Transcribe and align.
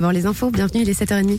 Avant 0.00 0.12
les 0.12 0.24
infos, 0.24 0.50
bienvenue, 0.50 0.80
il 0.80 0.88
est 0.88 0.98
7h30. 0.98 1.38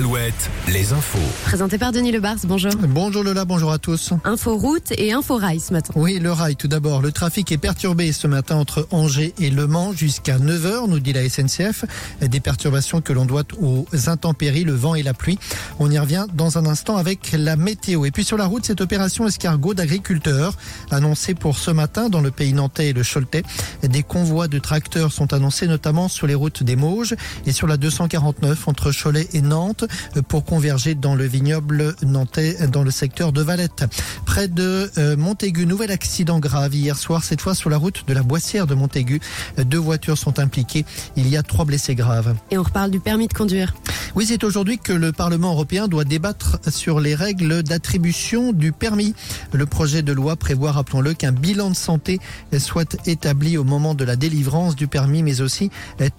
Alouette, 0.00 0.48
les 0.66 0.94
infos. 0.94 1.18
Présenté 1.44 1.76
par 1.76 1.92
Denis 1.92 2.10
Lebars, 2.10 2.38
bonjour. 2.44 2.72
Bonjour 2.88 3.22
Lola, 3.22 3.44
bonjour 3.44 3.70
à 3.70 3.76
tous. 3.76 4.14
Info 4.24 4.56
route 4.56 4.92
et 4.96 5.12
info 5.12 5.36
rail 5.36 5.60
ce 5.60 5.74
matin. 5.74 5.92
Oui, 5.94 6.18
le 6.18 6.32
rail 6.32 6.56
tout 6.56 6.68
d'abord. 6.68 7.02
Le 7.02 7.12
trafic 7.12 7.52
est 7.52 7.58
perturbé 7.58 8.10
ce 8.12 8.26
matin 8.26 8.56
entre 8.56 8.88
Angers 8.92 9.34
et 9.38 9.50
Le 9.50 9.66
Mans 9.66 9.92
jusqu'à 9.92 10.38
9h, 10.38 10.88
nous 10.88 11.00
dit 11.00 11.12
la 11.12 11.28
SNCF. 11.28 11.84
Des 12.22 12.40
perturbations 12.40 13.02
que 13.02 13.12
l'on 13.12 13.26
doit 13.26 13.42
aux 13.60 13.84
intempéries, 14.06 14.64
le 14.64 14.72
vent 14.72 14.94
et 14.94 15.02
la 15.02 15.12
pluie. 15.12 15.38
On 15.78 15.90
y 15.90 15.98
revient 15.98 16.24
dans 16.32 16.56
un 16.56 16.64
instant 16.64 16.96
avec 16.96 17.32
la 17.32 17.56
météo. 17.56 18.06
Et 18.06 18.10
puis 18.10 18.24
sur 18.24 18.38
la 18.38 18.46
route, 18.46 18.64
cette 18.64 18.80
opération 18.80 19.26
escargot 19.26 19.74
d'agriculteurs 19.74 20.54
annoncée 20.90 21.34
pour 21.34 21.58
ce 21.58 21.72
matin 21.72 22.08
dans 22.08 22.22
le 22.22 22.30
pays 22.30 22.54
nantais 22.54 22.88
et 22.88 22.92
le 22.94 23.02
Choletais. 23.02 23.42
Des 23.82 24.02
convois 24.02 24.48
de 24.48 24.58
tracteurs 24.58 25.12
sont 25.12 25.34
annoncés 25.34 25.66
notamment 25.66 26.08
sur 26.08 26.26
les 26.26 26.34
routes 26.34 26.62
des 26.62 26.76
Mauges 26.76 27.16
et 27.44 27.52
sur 27.52 27.66
la 27.66 27.76
249 27.76 28.66
entre 28.66 28.92
Cholet 28.92 29.28
et 29.34 29.42
Nantes 29.42 29.84
pour 30.28 30.44
converger 30.44 30.94
dans 30.94 31.14
le 31.14 31.24
vignoble 31.24 31.94
nantais 32.02 32.66
dans 32.68 32.82
le 32.82 32.90
secteur 32.90 33.32
de 33.32 33.42
Valette. 33.42 33.84
Près 34.24 34.48
de 34.48 34.90
euh, 34.98 35.16
Montaigu, 35.16 35.66
nouvel 35.66 35.90
accident 35.90 36.38
grave 36.38 36.74
hier 36.74 36.96
soir, 36.96 37.24
cette 37.24 37.40
fois 37.40 37.54
sur 37.54 37.70
la 37.70 37.76
route 37.76 38.04
de 38.06 38.14
la 38.14 38.22
Boissière 38.22 38.66
de 38.66 38.74
Montaigu. 38.74 39.20
Deux 39.58 39.78
voitures 39.78 40.18
sont 40.18 40.38
impliquées. 40.38 40.84
Il 41.16 41.28
y 41.28 41.36
a 41.36 41.42
trois 41.42 41.64
blessés 41.64 41.94
graves. 41.94 42.34
Et 42.50 42.58
on 42.58 42.62
reparle 42.62 42.90
du 42.90 43.00
permis 43.00 43.28
de 43.28 43.34
conduire. 43.34 43.74
Oui, 44.16 44.26
c'est 44.26 44.42
aujourd'hui 44.42 44.78
que 44.78 44.92
le 44.92 45.12
Parlement 45.12 45.52
européen 45.52 45.86
doit 45.86 46.04
débattre 46.04 46.58
sur 46.68 46.98
les 46.98 47.14
règles 47.14 47.62
d'attribution 47.62 48.52
du 48.52 48.72
permis. 48.72 49.14
Le 49.52 49.66
projet 49.66 50.02
de 50.02 50.12
loi 50.12 50.34
prévoit, 50.34 50.72
rappelons-le, 50.72 51.14
qu'un 51.14 51.30
bilan 51.30 51.70
de 51.70 51.76
santé 51.76 52.18
soit 52.58 52.96
établi 53.06 53.56
au 53.56 53.62
moment 53.62 53.94
de 53.94 54.04
la 54.04 54.16
délivrance 54.16 54.74
du 54.74 54.88
permis, 54.88 55.22
mais 55.22 55.40
aussi 55.40 55.70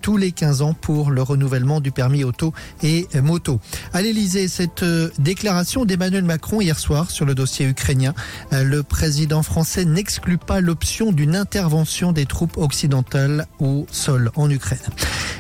tous 0.02 0.16
les 0.16 0.32
15 0.32 0.62
ans 0.62 0.74
pour 0.74 1.12
le 1.12 1.22
renouvellement 1.22 1.82
du 1.82 1.92
permis 1.92 2.24
auto 2.24 2.54
et 2.82 3.08
moto. 3.22 3.60
À 3.92 4.02
l'Elysée, 4.02 4.48
cette 4.48 4.86
déclaration 5.20 5.84
d'Emmanuel 5.84 6.24
Macron 6.24 6.62
hier 6.62 6.80
soir 6.80 7.12
sur 7.12 7.26
le 7.26 7.36
dossier 7.36 7.66
ukrainien. 7.68 8.14
Le 8.52 8.84
président 8.84 9.44
français 9.44 9.84
n'exclut 9.84 10.38
pas 10.38 10.62
l'option 10.62 11.12
d'une 11.12 11.36
intervention 11.36 12.14
des 12.14 12.26
troupes 12.26 12.58
occidentales 12.58 13.48
au 13.60 13.86
sol 13.92 14.32
en 14.36 14.50
Ukraine. 14.50 14.80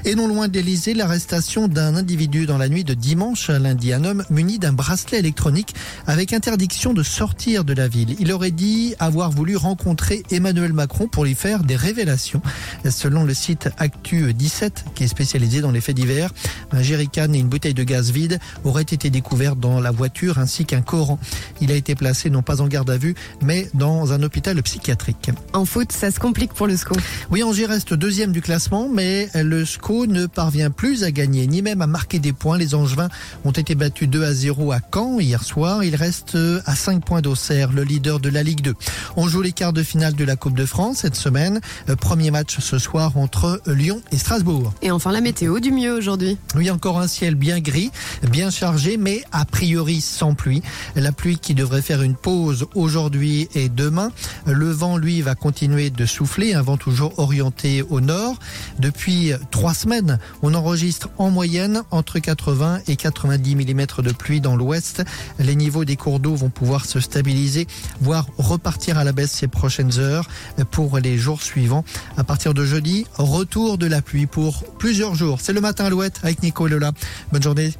Et 0.03 0.15
non 0.15 0.27
loin 0.27 0.47
d'Elysée, 0.47 0.95
l'arrestation 0.95 1.67
d'un 1.67 1.95
individu 1.95 2.47
dans 2.47 2.57
la 2.57 2.69
nuit 2.69 2.83
de 2.83 2.95
dimanche 2.95 3.51
à 3.51 3.59
lundi. 3.59 3.93
Un 3.93 4.03
homme 4.03 4.23
muni 4.31 4.57
d'un 4.57 4.73
bracelet 4.73 5.19
électronique 5.19 5.75
avec 6.07 6.33
interdiction 6.33 6.93
de 6.93 7.03
sortir 7.03 7.63
de 7.63 7.73
la 7.73 7.87
ville. 7.87 8.15
Il 8.19 8.31
aurait 8.31 8.49
dit 8.49 8.95
avoir 8.97 9.29
voulu 9.29 9.55
rencontrer 9.55 10.23
Emmanuel 10.31 10.73
Macron 10.73 11.07
pour 11.07 11.23
lui 11.23 11.35
faire 11.35 11.63
des 11.63 11.75
révélations. 11.75 12.41
Selon 12.89 13.25
le 13.25 13.35
site 13.35 13.69
Actu 13.77 14.33
17, 14.33 14.85
qui 14.95 15.03
est 15.03 15.07
spécialisé 15.07 15.61
dans 15.61 15.69
les 15.71 15.81
faits 15.81 15.95
divers, 15.95 16.33
un 16.71 16.81
jerrycan 16.81 17.31
et 17.33 17.37
une 17.37 17.49
bouteille 17.49 17.75
de 17.75 17.83
gaz 17.83 18.09
vide 18.09 18.39
auraient 18.63 18.81
été 18.81 19.11
découverts 19.11 19.55
dans 19.55 19.79
la 19.79 19.91
voiture 19.91 20.39
ainsi 20.39 20.65
qu'un 20.65 20.81
Coran. 20.81 21.19
Il 21.61 21.71
a 21.71 21.75
été 21.75 21.93
placé 21.93 22.31
non 22.31 22.41
pas 22.41 22.61
en 22.61 22.67
garde 22.67 22.89
à 22.89 22.97
vue, 22.97 23.13
mais 23.43 23.69
dans 23.75 24.13
un 24.13 24.23
hôpital 24.23 24.59
psychiatrique. 24.63 25.29
En 25.53 25.65
foot, 25.65 25.91
ça 25.91 26.09
se 26.09 26.19
complique 26.19 26.55
pour 26.55 26.65
le 26.65 26.75
SCO. 26.75 26.95
Oui, 27.29 27.43
Angers 27.43 27.67
reste 27.67 27.93
deuxième 27.93 28.31
du 28.31 28.41
classement, 28.41 28.89
mais 28.91 29.29
le 29.35 29.63
SCO 29.63 29.90
ne 29.91 30.25
parvient 30.25 30.71
plus 30.71 31.03
à 31.03 31.11
gagner, 31.11 31.47
ni 31.47 31.61
même 31.61 31.81
à 31.81 31.87
marquer 31.87 32.19
des 32.19 32.33
points. 32.33 32.57
Les 32.57 32.75
Angevins 32.75 33.09
ont 33.45 33.51
été 33.51 33.75
battus 33.75 34.09
2 34.09 34.23
à 34.23 34.33
0 34.33 34.71
à 34.71 34.79
Caen 34.93 35.19
hier 35.19 35.43
soir. 35.43 35.83
Il 35.83 35.95
reste 35.95 36.37
à 36.65 36.75
5 36.75 37.03
points 37.03 37.21
d'Auxerre, 37.21 37.71
le 37.71 37.83
leader 37.83 38.19
de 38.19 38.29
la 38.29 38.43
Ligue 38.43 38.61
2. 38.61 38.73
On 39.17 39.27
joue 39.27 39.41
les 39.41 39.51
quarts 39.51 39.73
de 39.73 39.83
finale 39.83 40.15
de 40.15 40.23
la 40.23 40.35
Coupe 40.35 40.55
de 40.55 40.65
France 40.65 40.99
cette 40.99 41.15
semaine. 41.15 41.59
Premier 41.99 42.31
match 42.31 42.59
ce 42.59 42.77
soir 42.77 43.17
entre 43.17 43.61
Lyon 43.67 44.01
et 44.11 44.17
Strasbourg. 44.17 44.73
Et 44.81 44.91
enfin 44.91 45.11
la 45.11 45.21
météo 45.21 45.59
du 45.59 45.71
mieux 45.71 45.93
aujourd'hui. 45.93 46.37
Oui, 46.55 46.69
encore 46.69 46.99
un 46.99 47.07
ciel 47.07 47.35
bien 47.35 47.59
gris, 47.59 47.91
bien 48.29 48.49
chargé, 48.49 48.97
mais 48.97 49.23
a 49.31 49.45
priori 49.45 50.01
sans 50.01 50.33
pluie. 50.33 50.61
La 50.95 51.11
pluie 51.11 51.37
qui 51.37 51.53
devrait 51.53 51.81
faire 51.81 52.01
une 52.01 52.15
pause 52.15 52.67
aujourd'hui 52.75 53.49
et 53.55 53.69
demain. 53.69 54.11
Le 54.45 54.69
vent, 54.71 54.97
lui, 54.97 55.21
va 55.21 55.35
continuer 55.35 55.89
de 55.89 56.05
souffler, 56.05 56.53
un 56.53 56.61
vent 56.61 56.77
toujours 56.77 57.17
orienté 57.19 57.83
au 57.89 58.01
nord. 58.01 58.37
Depuis 58.79 59.33
trois 59.51 59.73
semaine, 59.81 60.19
on 60.43 60.53
enregistre 60.53 61.09
en 61.17 61.31
moyenne 61.31 61.81
entre 61.89 62.19
80 62.19 62.81
et 62.87 62.95
90 62.95 63.55
mm 63.55 63.85
de 64.03 64.11
pluie 64.11 64.39
dans 64.39 64.55
l'ouest. 64.55 65.03
Les 65.39 65.55
niveaux 65.55 65.85
des 65.85 65.95
cours 65.95 66.19
d'eau 66.19 66.35
vont 66.35 66.49
pouvoir 66.49 66.85
se 66.85 66.99
stabiliser, 66.99 67.67
voire 67.99 68.27
repartir 68.37 68.97
à 68.97 69.03
la 69.03 69.11
baisse 69.11 69.31
ces 69.31 69.47
prochaines 69.47 69.97
heures 69.97 70.29
pour 70.69 70.99
les 70.99 71.17
jours 71.17 71.41
suivants. 71.41 71.83
À 72.17 72.23
partir 72.23 72.53
de 72.53 72.63
jeudi, 72.63 73.07
retour 73.15 73.79
de 73.79 73.87
la 73.87 74.01
pluie 74.01 74.27
pour 74.27 74.63
plusieurs 74.77 75.15
jours. 75.15 75.39
C'est 75.41 75.53
le 75.53 75.61
matin 75.61 75.85
Alouette 75.85 76.19
avec 76.21 76.43
Nico 76.43 76.67
et 76.67 76.69
Lola. 76.69 76.91
Bonne 77.31 77.43
journée. 77.43 77.73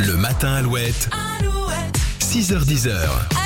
Le 0.00 0.16
matin 0.16 0.54
Alouette. 0.54 1.08
6h10. 2.20 3.32